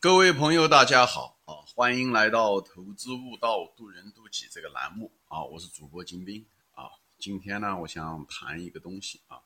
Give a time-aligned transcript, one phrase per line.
[0.00, 1.58] 各位朋友，大家好啊！
[1.74, 5.42] 欢迎来到“投资悟道，渡人渡己”这个栏目啊！
[5.42, 6.84] 我是主播金兵啊。
[7.18, 9.42] 今天呢，我想谈一个东西啊，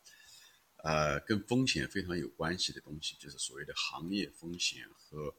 [0.84, 5.34] 呃，跟风险非常有关系的东西，就是所谓的行业风险和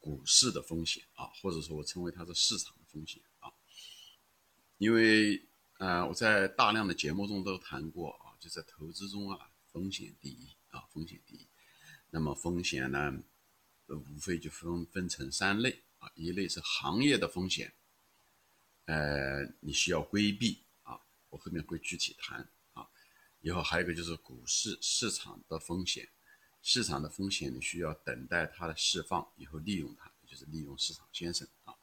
[0.00, 3.52] 股市的风险啊，或者说我称为它是市场的风险啊。
[4.78, 5.46] 因为
[5.76, 11.46] 呃，我在大量的节目中都谈过啊，就在投资中啊，风险第一啊，风险第一。
[12.08, 13.12] 那么风险呢？
[13.86, 17.72] 呃无非就分分成三类啊，一类是行业的风险，
[18.86, 22.86] 呃，你需要规避啊，我后面会具体谈啊。
[23.40, 26.08] 以后还有一个就是股市市场的风险，
[26.62, 31.74] 市场的风险你需要等待它的释放以后利用它，就是利用市场先生啊。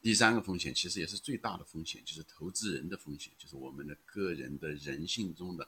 [0.00, 5.66] 第三个风险其实也是最大的风险，就是投资人的风险，就是我们的个人的人性中的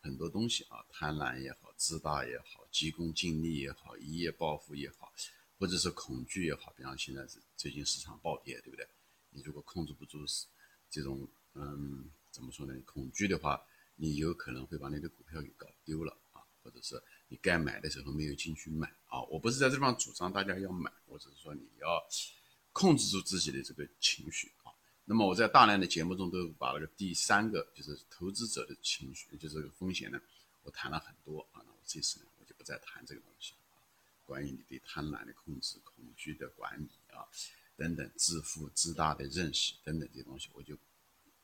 [0.00, 2.65] 很多东西啊，贪婪也好，自大也好。
[2.76, 5.10] 急功近利也好，一夜暴富也好，
[5.58, 8.86] 或者是恐惧也好，比方现在是最近市场暴跌，对不对？
[9.30, 10.18] 你如果控制不住
[10.90, 12.78] 这种嗯，怎么说呢？
[12.84, 13.58] 恐惧的话，
[13.94, 19.22] 你有可能会把你的股票给搞丢了啊，或者是你该买的时候没有进去买啊。
[19.22, 22.06] 我不是在这地方主张大家要买，我只是说你要
[22.74, 24.68] 控制住自己的这个情绪啊。
[25.06, 30.20] 那么我在大量的节目中都把那个第三个就是投资者的情绪，就是这个风险呢，
[30.62, 31.64] 我谈了很多啊。
[31.64, 32.26] 那我这次呢？
[32.66, 33.78] 在谈这个东西啊，
[34.24, 37.22] 关于你对贪婪的控制、恐惧的管理啊，
[37.76, 40.76] 等等，自负自大的认识等等这些东西，我就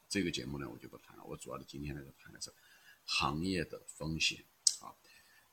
[0.09, 1.23] 这个节目呢，我就不谈了。
[1.25, 2.53] 我主要的今天呢，就谈的是
[3.05, 4.45] 行业的风险
[4.81, 4.93] 啊。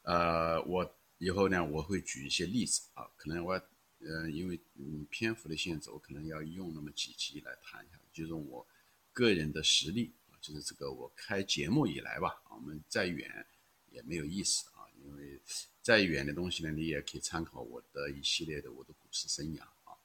[0.01, 3.53] 呃，我以后呢，我会举一些例子啊，可能我
[3.99, 8.65] 呃，因为嗯篇幅的限制，我可能要用那么几集来谈一下，就是我
[9.13, 13.45] 个人的实例啊，就是这个我开节目以来吧，我们再远
[13.91, 14.78] 也没有意思啊。
[15.05, 15.39] 因为
[15.81, 19.97] 再远的东西呢，你也可以参考我的一系列的我的股市生涯啊。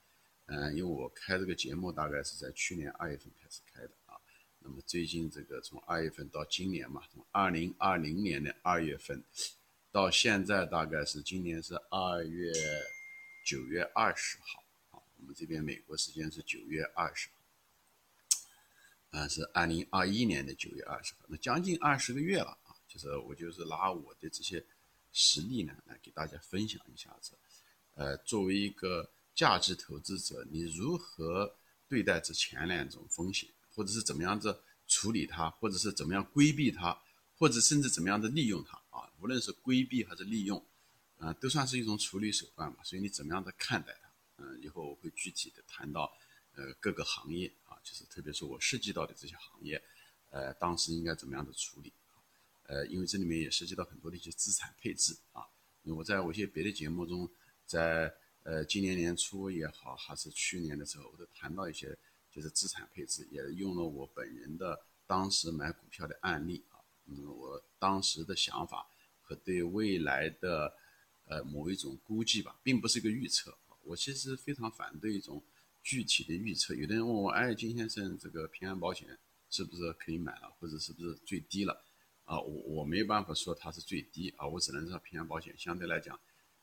[0.47, 4.15] 嗯，因为我开这个节目大概是在去年二月份开始开的啊。
[4.59, 9.23] 那么最近这个从二月份到今年嘛，从二零二零年的二月份
[9.91, 12.51] 到现在，大概是今年是二月
[13.45, 15.01] 九月二十号啊。
[15.17, 22.75] 我们这边美国时间是九月二十号，啊，是二零二一年的九月二十号，那将近二十个月了啊。
[22.87, 24.63] 就是我就是拿我的这些。
[25.17, 27.31] 实例呢，来给大家分享一下子。
[27.93, 31.55] 呃，作为一个价值投资者，你如何
[31.87, 37.01] 对待这前两种风险，或者是怎么样子处理它，或者是怎么样规避它，
[37.37, 39.09] 或者甚至怎么样的利用它啊？
[39.21, 40.61] 无论是规避还是利用，
[41.17, 42.83] 啊，都算是一种处理手段嘛。
[42.83, 44.09] 所以你怎么样的看待它？
[44.43, 46.11] 嗯，以后我会具体的谈到，
[46.55, 49.81] 呃，各个行业啊，就是特别是我涉及到的这些行业，
[50.31, 51.93] 呃，当时应该怎么样的处理。
[52.67, 55.43] 呃，因为这里面也涉及到很多的一些资产配置啊。
[55.83, 57.29] 我在我一些别的节目中，
[57.65, 58.11] 在
[58.43, 61.95] 呃今年年初也好，还是去年的时候，我都谈到一些
[62.31, 66.81] 就是资产配置，也用了我本人的当时买股票的案例啊。
[67.05, 68.87] 嗯，我当时的想法
[69.21, 70.73] 和对未来的
[71.27, 73.55] 呃某一种估计吧，并不是一个预测。
[73.83, 75.43] 我其实非常反对一种
[75.83, 76.73] 具体的预测。
[76.73, 79.15] 有的人问我，哎，金先生，这个平安保险
[79.51, 81.84] 是不是可以买了，或者是不是最低了？
[82.25, 86.19] 啊，我我没办法说它是最低啊，我只能说平安保险相对来讲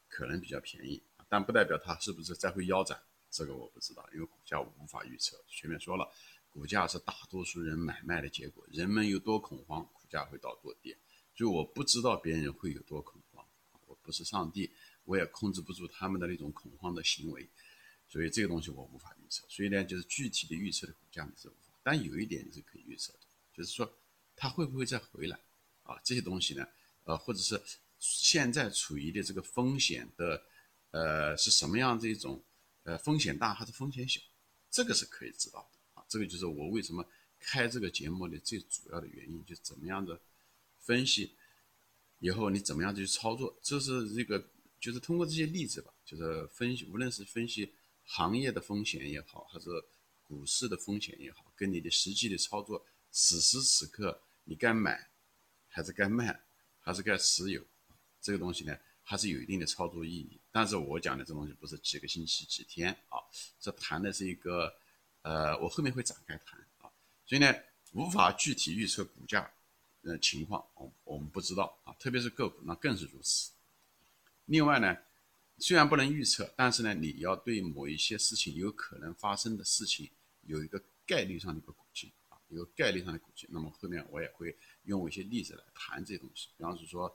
[0.08, 3.00] 可能比较便宜，但不代表它是不是再会腰斩，
[3.30, 5.42] 这个我不知道，因为股价无法预测。
[5.48, 6.06] 前面说了，
[6.50, 10.98] 股价是大多数人买卖的结果，人们有多恐慌，股价会到多跌，
[11.34, 13.46] 就我不知道别人会有多恐慌，
[13.86, 14.70] 我不是上帝，
[15.04, 17.48] 我也控制不住他们的那种恐慌的行为，
[18.08, 19.44] 所以这个东西我无法预测。
[19.48, 23.20] 所以呢，就是具体的预测的股价你是无法，但有一点你是可以预测的，
[23.54, 23.90] 就是说
[24.34, 25.38] 它会不会再回来。
[25.84, 26.66] 啊，这些东西呢，
[27.04, 27.60] 呃，或者是
[27.98, 30.43] 现在处于的这个风险的，
[30.91, 32.43] 呃，是什么样这种，
[32.84, 34.20] 呃，风险大还是风险小，
[34.70, 36.04] 这个是可以知道的啊。
[36.09, 37.04] 这个就是我为什么
[37.38, 40.20] 开这个节目的最主要的原因，就怎么样的
[40.81, 41.34] 分析，
[42.20, 44.44] 以后你怎么样去操作，这是这个
[44.81, 47.73] 就是通过这些例子吧，就是分析，无论是分析
[48.05, 49.70] 行业的风险也好，还是
[50.25, 55.08] 股市的风险也好，跟你的实际的操作，此时此刻你该买。
[55.72, 56.38] 还是该卖，
[56.82, 57.60] 还是该持有，
[58.20, 60.38] 这个东西呢，还是有一定的操作意义。
[60.52, 63.16] 但是我讲的这东西不是几个星期、几天啊，
[63.58, 64.70] 这谈的是一个，
[65.22, 66.92] 呃，我后面会展开谈啊。
[67.24, 67.50] 所以呢，
[67.92, 69.50] 无法具体预测股价
[70.02, 73.50] 的情况，我我们不知道啊，特别是个股那更是如此。
[74.44, 74.94] 另外呢，
[75.56, 80.10] 虽然不能预测，但是呢，你要对某一些事情有可能发生的事情
[80.42, 83.48] 有一个概率上的一个估计啊，有概率上的估计。
[83.50, 84.54] 那么后面我也会。
[84.84, 87.14] 用一些例子来谈这些东西，比方是说，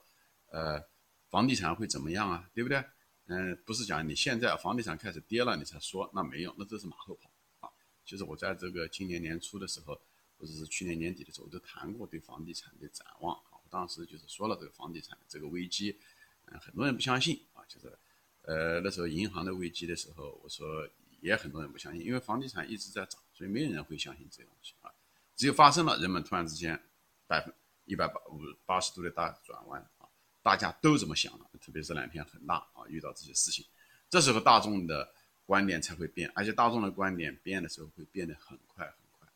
[0.52, 0.82] 呃，
[1.30, 2.50] 房地产会怎么样啊？
[2.54, 2.84] 对不对？
[3.26, 7.30] 嗯，不是讲你现在房地产开始跌了你才说，那没用，那这是马后炮
[7.60, 7.70] 啊。
[8.06, 10.00] 就是我在这个今年年初的时候，
[10.38, 13.60] 或者是去年年底的时候，我都谈过对房地产的展望啊。
[13.62, 16.00] 我当时就是说了这个房地产这个危机，
[16.46, 17.98] 嗯，很多人不相信啊，就是，
[18.44, 20.88] 呃，那时候银行的危机的时候，我说
[21.20, 24.90] 也很多人不相信，因为房地产一直在涨，所以没有人会相信这东西啊。
[25.36, 26.82] 只有发生了，人们突然之间
[27.28, 27.54] 百分
[27.86, 30.08] 一百八五八十度的大转弯啊。
[30.42, 33.66] 大家都这么想的，特别是两片恒大啊，遇到这些事情，
[34.10, 35.14] 这时候大众的
[35.46, 39.28] 观点才会变，而且大众的观点变的时候会变得很快很快，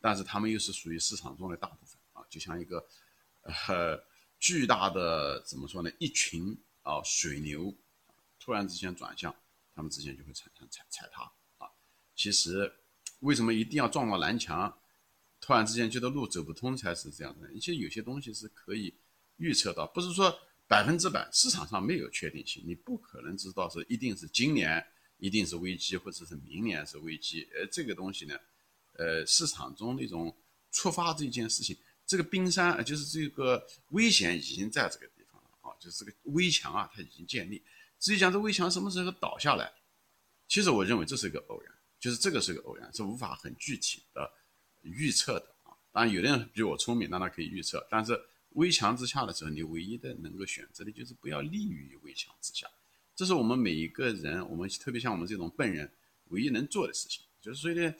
[0.00, 2.86] 但是他们又是属于市场中的大部分啊，就像一个
[3.66, 4.00] 呃
[4.38, 7.74] 巨大的怎么说呢，一群啊水牛
[8.38, 9.34] 突然之间转向，
[9.74, 11.22] 他们之间就会产生踩踩踏
[11.58, 11.68] 啊。
[12.14, 12.72] 其实
[13.18, 14.72] 为什么一定要撞到南墙，
[15.42, 17.52] 突然之间觉得路走不通才是这样的？
[17.60, 18.94] 其实有些东西是可以
[19.36, 20.34] 预测到，不是说。
[20.68, 24.82] 百分之百，市场上没有确定性，你不可能知道是一定是今年
[25.18, 27.46] 一定是危机，或者是明年是危机。
[27.54, 28.34] 呃，这个东西呢，
[28.94, 30.34] 呃，市场中那种
[30.70, 37.62] 触发这件事情，这个冰山就是这个危险已经在这个地方了啊，就是这个危墙啊，它已经建立。
[37.98, 39.70] 至于讲这危墙什么时候倒下来，
[40.48, 44.32] 其实我认为这是一个偶然，就是这个是个偶然，是无法很具体的
[44.82, 45.76] 预测的啊。
[45.92, 48.20] 当然，有的人比我聪明，那他可以预测，但是。
[48.54, 52.66] 危墙之下的时候，你唯一的能够选择的就是不要立于危墙之下，
[53.16, 55.90] 这是我们每一个人，我们特别像我们这种笨人，
[56.26, 57.24] 唯一能做的事情。
[57.40, 57.94] 就是说呢，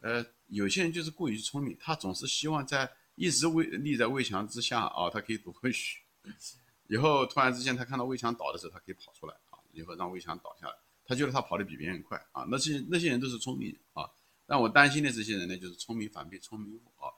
[0.00, 6.02] 呃，有些人就是过于聪明，他总是希望在一直危立在危墙之下啊，他可以躲回去，
[6.88, 10.74] 以后突然之间他看到危墙倒的时候，他可以跑出来啊，以后让危墙倒下来，
[11.06, 12.46] 他觉得他跑得比别人快啊。
[12.50, 14.04] 那些那些人都是聪明人啊，
[14.46, 17.12] 但我担心的这些人呢，就是聪明反被聪明误啊。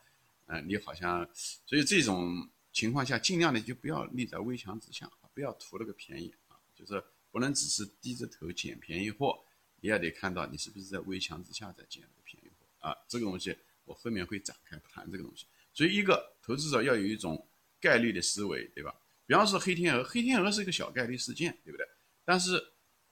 [0.46, 1.28] 嗯，你好像，
[1.66, 2.48] 所以这种。
[2.70, 7.02] 情况下，尽量的就不要立在危墙之下不要图那个便宜啊，就是
[7.32, 9.42] 不能只是低着头捡便宜货，
[9.80, 12.94] 你也得看到你是不是在危墙之下在捡那个便宜货啊。
[13.08, 15.46] 这个东西我后面会展开谈这个东西。
[15.74, 17.44] 所以，一个投资者要有一种
[17.80, 18.94] 概率的思维，对吧？
[19.26, 21.84] 比方说黑天鹅，黑天鹅是一个小概率事件，对不对？
[22.24, 22.62] 但是，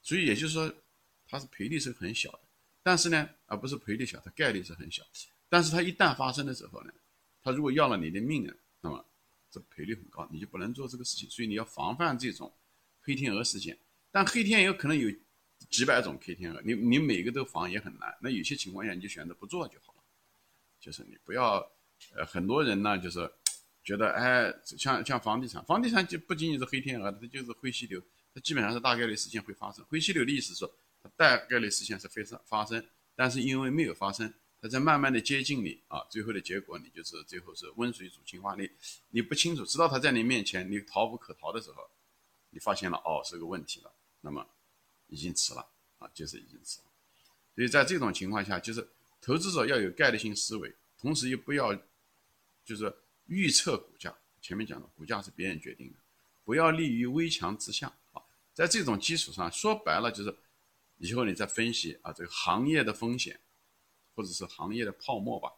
[0.01, 0.73] 所以也就是说，
[1.27, 2.41] 它是赔率是很小的。
[2.87, 5.03] 但是呢，而不是赔率小，它概率是很小。
[5.49, 6.93] 但是它一旦发生的时候呢，
[7.43, 9.05] 它如果要了你的命呢，那么。
[9.49, 12.53] 这赔率很高，你就不能做这个事情，所以你要防范这种
[13.01, 13.79] 黑天鹅事件。
[14.11, 15.09] 但黑天鹅可能有
[15.71, 18.15] 几百种黑天鹅，你你每个都防也很难。
[18.21, 20.01] 那有些情况下你就选择不做就好了，
[20.79, 21.67] 就是你不要
[22.15, 23.31] 呃，很多人呢就是
[23.83, 28.03] 觉得哎，像像房地产，房地产就不仅仅是黑天鹅，它就是灰犀牛，
[28.35, 29.83] 它基本上是大概率事件会发生。
[29.87, 30.73] 灰犀牛的意思是它
[31.17, 34.33] 大概率事件是非常发生，但是因为没有发生。
[34.59, 38.57] 它在慢慢的接近你啊，最后的结果你就是最后是温水煮青蛙。
[38.57, 38.69] 你
[39.11, 41.89] 你不清楚，知道它在你面前，你逃无可逃的时候，
[42.49, 43.93] 你发现了哦是个问题了，
[44.23, 44.45] 那么
[45.09, 45.61] 已经迟了
[45.99, 46.87] 啊，就是已经迟了。
[47.55, 48.89] 所以在这种情况下，就是
[49.21, 51.75] 投资者要有概率性思维，同时又不要
[52.65, 52.93] 就是
[53.27, 54.13] 预测股价。
[54.41, 55.99] 前面讲的股价是别人决定的，
[56.45, 58.23] 不要立于危墙之下啊。
[58.55, 60.35] 在这种基础上，说白了就是
[60.99, 63.41] 以后你再分析啊这个行业的风险。
[64.15, 65.53] 或者是行业的泡沫吧，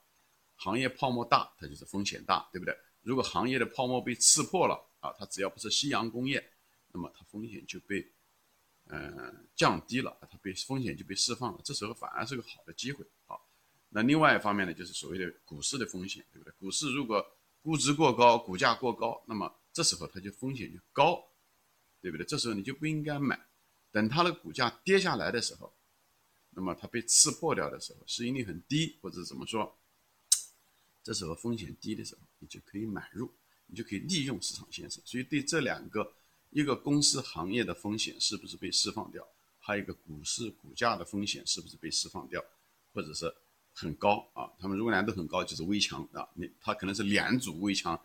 [0.56, 2.76] 行业泡沫大，它就是风险大，对不对？
[3.02, 6.44] 如果行业的泡沫被刺破了啊，它只要不是夕阳工业，
[6.88, 8.05] 那么它风险就被
[8.87, 13.36] 嗯降低了，它被风险就被释放了，这时候反而是个好的机会啊。
[13.91, 16.53] 那另外一方面呢，就是所谓的股市的风险，对不对？
[16.58, 17.24] 股市如果
[17.62, 21.24] 估值过高，股价过高，那么这时候它就风险就高，
[22.01, 22.27] 对不对？
[22.27, 23.39] 这时候你就不应该买，
[23.92, 25.72] 等它的股价跌下来的时候。
[26.50, 29.76] 那么它被刺破掉的时候，市盈率很低，或者怎么说？
[31.04, 33.30] 这时候风险低的时候，你就可以买入，
[33.66, 35.00] 你就可以利用市场先生。
[35.04, 36.12] 所以对这两个，
[36.50, 39.24] 一个公司行业的风险是不是被释放掉，
[39.60, 42.44] 还有一个股市股价的风险是不是被释放掉，
[42.92, 43.32] 或者是
[43.72, 44.50] 很高啊？
[44.58, 47.96] 他们如果两都很高，就是危墙啊，你它可能是两堵危墙，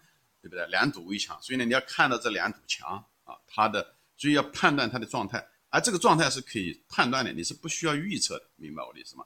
[0.44, 0.68] 对不对？
[0.68, 5.44] 两堵危墙，所以呢，你要看到这两堵墙啊，它的，所以要判断它的状态。
[5.74, 9.26] 而这个状态是可以判断的，你是不需要预测的，明白我的意思吗？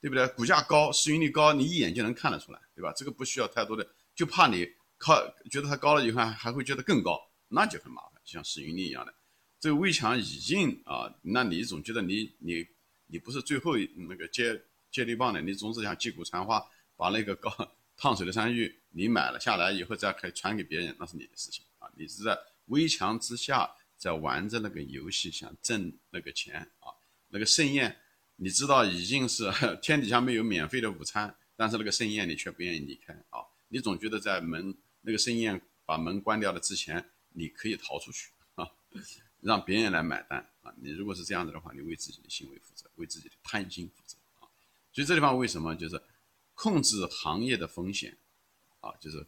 [0.00, 0.24] 对不对？
[0.28, 2.92] 股价高，市盈率高，你一眼就能看得出来，对吧？
[2.96, 4.64] 这个不需要太多的，就怕你
[4.96, 5.16] 靠
[5.50, 9.12] 觉得它高了以后还会觉得更高，那就很麻烦，就像市盈率一样的。
[9.58, 12.64] 这个危墙已经啊，那你总觉得你你
[13.08, 14.62] 你不是最后那个接
[14.92, 16.64] 接力棒的，你总是想击鼓传花，
[16.96, 17.50] 把那个高
[17.96, 23.68] 烫手的山芋你买了下来以后再可以传给别人，那是你的事情啊，你是在危墙之下。
[23.98, 26.94] 在玩着那个游戏，想挣那个钱啊！
[27.30, 27.98] 那个盛宴，
[28.36, 29.50] 你知道已经是
[29.82, 33.42] 天底下没有免费的午餐，但是那个盛宴你却不愿意离开啊！
[33.68, 38.70] 你总觉得在门那个盛宴把门关掉了之前，你可以逃出去啊，
[39.42, 40.38] 让别人来买单！
[40.62, 40.72] 啊。
[40.80, 44.46] 你如果是这样子的话，你为自己的行为负责，为自己的贪心负责啊。
[44.92, 46.00] 所以这地方为什么就是
[46.54, 48.16] 控制行业的风险
[48.80, 49.26] 啊，就是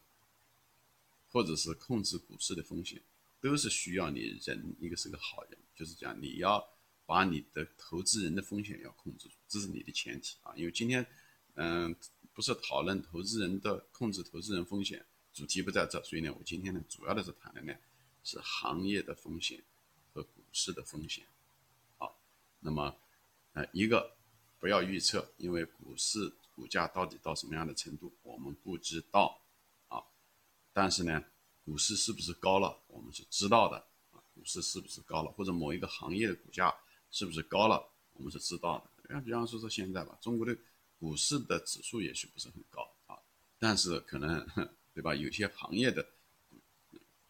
[1.29, 3.03] 或者是控制股市的风险，
[3.41, 6.63] 都是需要你人一个是个好人，就是讲你要
[7.07, 10.53] 把你的投资人的风险要控制住，这是你的前提啊。
[10.57, 11.07] 因为今天
[11.55, 11.95] 嗯
[12.35, 15.05] 不是讨论投资人的控制投资人风险。
[15.33, 17.73] 主题不在这，所以呢，我今天呢，主要的是谈的呢，
[18.25, 19.63] 是行业的风险
[20.13, 21.25] 和股市的风险。
[21.99, 22.19] 好，
[22.59, 22.97] 那么，
[23.53, 24.17] 呃，一个
[24.59, 29.41] 不要预测，因为股市股价到底到什么样的程度，我们不知道
[29.87, 30.03] 啊。
[30.73, 31.25] 但是呢，
[31.71, 33.77] 股市是不是高了，我们是知道的
[34.11, 34.19] 啊。
[34.35, 36.75] 股市是不是高了，或者某一个行业的股价
[37.13, 37.81] 是不是高了，
[38.15, 39.05] 我们是知道的。
[39.09, 40.57] 那比方说说现在吧，中国的
[40.99, 43.17] 股市的指数也许不是很高啊，
[43.59, 44.45] 但是可能。
[44.93, 45.15] 对吧？
[45.15, 46.05] 有些行业的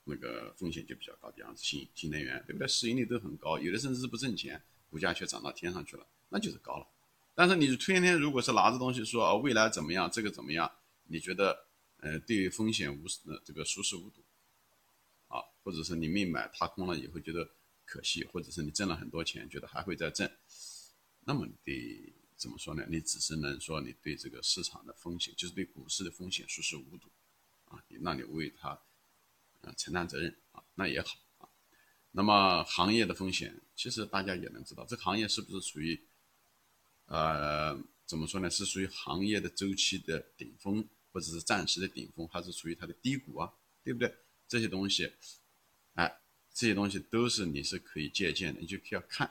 [0.04, 2.66] 那个风险就比较高，比方说新新能源，对不对？
[2.66, 6.86] 市盈率都很高，有的甚至是不挣钱，股价却涨到天上去了，那就是高了。
[7.34, 10.72] 但是你天天如果是拿着东西说啊未来怎么样，这个怎么样，
[11.04, 11.66] 你觉得
[11.98, 14.22] 呃对于风险无呃这个熟视无睹
[15.30, 17.48] 啊，或者是你没买踏空了以后觉得
[17.86, 20.30] 可惜，或者是你挣了很多钱觉得还会再挣，
[21.20, 22.84] 那么你得怎么说呢？
[22.90, 27.08] 你只是能说你对这个市场的风险，就是对股市的风险熟视无睹。
[27.66, 28.70] 啊，那你为他，
[29.60, 31.48] 呃，承担责任啊，那也好啊。
[32.10, 36.08] 那么行业的风险，其实大家也能知道，这个行业是不是属于，
[37.06, 38.50] 呃，怎么说呢？
[38.50, 43.52] 是属于行业的周期的顶峰，或者是暂时的顶峰，还是处于它的低谷啊？
[43.84, 44.12] 对不对？
[44.50, 45.12] 这些东西，
[45.94, 46.12] 哎，
[46.52, 49.28] 这些东西都是你是可以借鉴的，你就要看，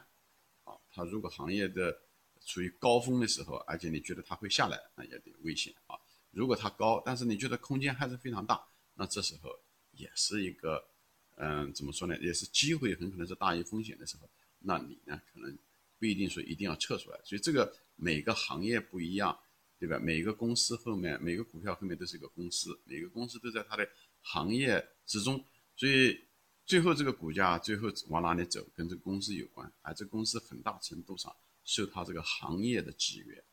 [0.63, 1.99] 啊，它如果行业的
[2.45, 5.99] 处于高峰的时候，而且你觉得它会下来，那也得危险啊。
[6.31, 9.53] 如果它高，但是你觉得空间还是非常大，那这时候
[9.91, 10.87] 也是一个，
[11.35, 12.17] 嗯，怎么说呢？
[12.19, 15.53] 也是机会很可能是大于风险的时候，那你呢可能
[15.99, 17.19] 不一定说一定要撤出来。
[17.25, 19.37] 所以这个每个行业不一样，
[19.77, 19.99] 对吧？
[19.99, 23.85] 每个公司后面，每个股票后面都是一个公司，每个公司都在它的
[24.21, 25.43] 行业之中，
[25.75, 26.19] 所以
[26.65, 31.35] 最后这个股价最后往哪里走，跟这个公司有关，而这公司很大程度上
[31.65, 33.43] 受它这个行业的制约，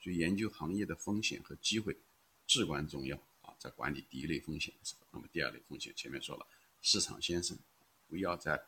[0.00, 1.96] 所以研究行业的风险和机会。
[2.46, 6.46] 至关重要啊，在管理第一类风险的时候，那么第二类风险前面说了，
[6.82, 7.56] 市场先生
[8.06, 8.62] 不要在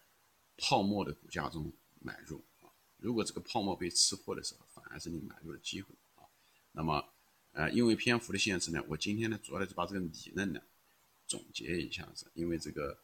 [0.56, 1.70] 泡沫的股价中
[2.00, 2.72] 买入啊。
[2.96, 6.24] 如果这个泡沫被吃破的时候，反而是你买入的机会啊。
[6.72, 7.06] 那么，
[7.52, 10.60] 呃，因为篇幅的限制呢，我今天呢主要的就把这个理论呢
[11.26, 12.98] 总结一下子，因为这个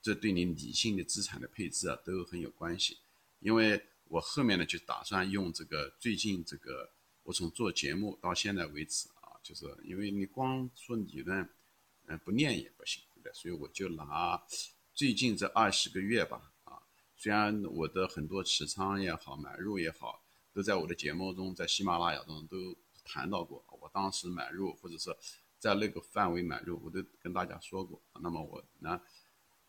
[0.00, 2.98] 这对你理性的资产的配置啊都很有关系。
[3.40, 6.90] 因为我后面呢就打算用这个最近这个
[7.22, 9.32] 我从做节目到现在为止啊。
[9.42, 11.48] 就是因为你光说理论，
[12.06, 13.32] 嗯，不练也不行，对不对？
[13.32, 14.40] 所以我就拿
[14.94, 16.78] 最近这二十个月吧，啊，
[17.16, 20.22] 虽然我的很多持仓也好，买入也好，
[20.54, 23.64] 都在我的节目中，在喜马拉雅中都谈到过。
[23.80, 25.10] 我当时买入或者是
[25.62, 28.02] 在那个范围买入，我都跟大家说过。
[28.20, 29.00] 那么我呢，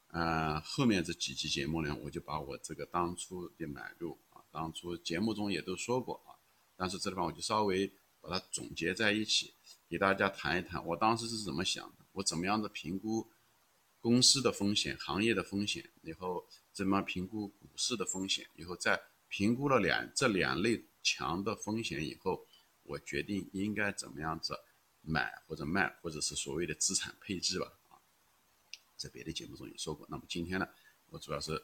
[0.08, 6.34] 嗯，后面这几期节目呢，我就把我这个当初的买入啊，当初节目中也都说过啊，
[6.76, 9.54] 但是这地方我就稍微把它总结在一起。
[9.88, 13.30] 给大家谈一谈，我当时是怎么想的，我怎么样的评估
[14.02, 22.48] 公司的风险、行业的风险，以后怎么评估股市的风险，以后在评估了两这两类强的风险以后，
[22.82, 24.60] 我决定应该怎么样子
[25.04, 27.72] 买或者卖，或者是所谓的资产配置吧。
[27.90, 28.02] 啊，
[28.98, 30.08] 在别的节目中也说过。
[30.10, 30.68] 那么今天呢，
[31.10, 31.64] 我主要是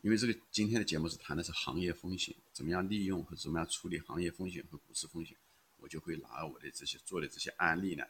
[0.00, 5.36] 因为这个今天的节目是谈的是行业风险，怎么样利用和怎么样处理行业风险和股市风险。
[5.76, 8.04] 我就会拿我的这些做的这些案例呢，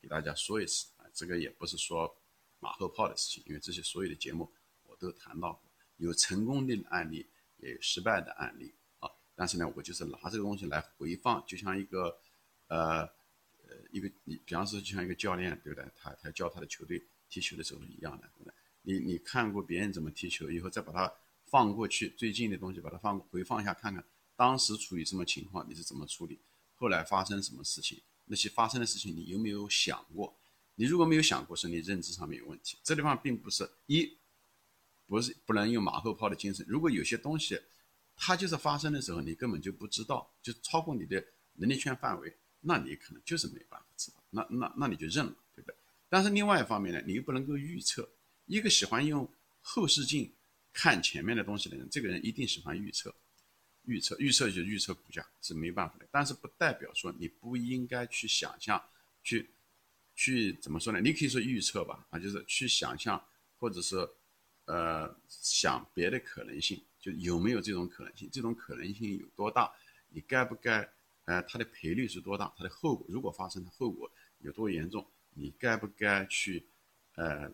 [0.00, 1.06] 给大家说一次啊。
[1.14, 2.12] 这个也不是说
[2.58, 9.08] 马后炮的事情，因为这些所有的节目我都谈到过，有成功的案例，也有失败的案例啊。
[9.36, 12.18] 但是呢，我就是拿这个东西来回放，就像一个
[12.66, 13.08] 呃
[13.92, 15.88] 一个你，比方说就像一个教练，对不对？
[15.96, 18.54] 他他教他的球队踢球的时候是一样的，对不对？
[18.82, 21.12] 你你看过别人怎么踢球以后，再把它
[21.44, 26.40] 放过去，最近的东西把它放回放一下，看看当时处于什么情况，你是怎么处理。
[26.74, 28.02] 后来发生什么事情？
[28.24, 30.36] 那些发生的事情，你有没有想过？
[30.74, 32.78] 你如果没有想过，是你认知上面有问题。
[32.82, 34.18] 这地方并不是一，
[35.06, 36.64] 不是不能用马后炮的精神。
[36.68, 37.60] 如果有些东西，
[38.16, 41.22] 它就是发生的时候，你根本就不知道，就超过你的
[41.54, 44.16] 能力圈范围，那你可能就是没办法知道。
[44.30, 45.76] 那那那你就认了，对不对？
[46.08, 48.08] 但是另外一方面呢，你又不能够预测。
[48.46, 49.28] 一个喜欢用
[49.60, 50.32] 后视镜
[50.72, 53.14] 看前面的东西的人，这个人一定喜欢预测。
[53.84, 58.80] 预测预测就预测股价是没办法的，但是不代表说你不应该去想象，
[59.24, 59.50] 去
[60.14, 61.00] 去怎么说呢？
[61.00, 63.20] 你可以说预测吧，啊，就是去想象
[63.58, 64.08] 或者是
[64.66, 68.30] 呃想别的可能性就有没有这种可能性？
[68.30, 69.68] 这种可能性有多大？
[70.10, 70.88] 你该不该？
[71.24, 72.52] 呃，它的赔率是多大？
[72.56, 74.10] 它的后果如果发生的后果
[74.40, 75.06] 有多严重？
[75.34, 76.64] 你该不该去
[77.14, 77.50] 呃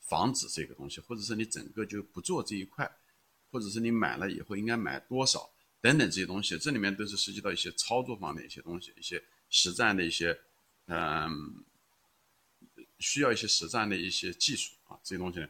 [0.00, 1.00] 防止这个东西？
[1.00, 2.90] 或者是你整个就不做这一块？
[3.50, 5.50] 或者是你买了以后应该买多少？
[5.80, 10.38] 等等这些东西，这里面都是涉及到一些操作方面一些东西，一些实战的一些
[10.86, 11.64] 嗯。
[13.00, 15.48] 需要一些实战的一些技术啊，这些东西呢，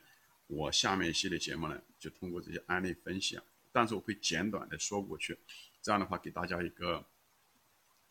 [0.49, 5.35] 我下面一系列节目呢，就通过这些案例分析啊，但是我会简短的说过去，
[5.81, 7.03] 这样的话给大家一个，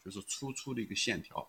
[0.09, 1.45] 就是粗粗的一个线条，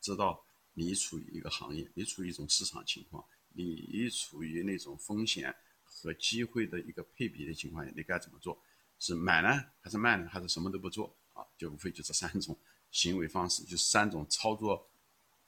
[0.00, 8.60] 知道你处于一个行业，你处于一种市场情况，你处于那种风险和机会的一个配比的情况下，你该怎么做？
[8.98, 11.46] 是买呢，还是卖呢，还是什么都不做啊？
[11.56, 12.58] 就无非就这三种
[12.90, 14.90] 行为方式，就三种操作，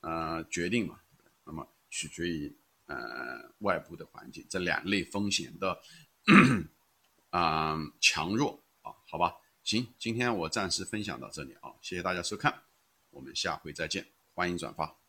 [0.00, 1.00] 呃，决定嘛。
[1.44, 1.68] 那么。
[1.94, 5.78] 取决于呃外部的环境，这两类风险的
[7.28, 12.62] 啊强弱啊，好吧，行，今天我暂时分享到这里啊，谢谢大家收看，
[13.10, 15.01] 我们下回再见，欢迎转发。